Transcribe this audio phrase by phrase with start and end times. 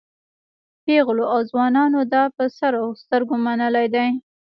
[0.83, 4.09] پېغلو او ځوانانو دا په سر او سترګو منلی دی.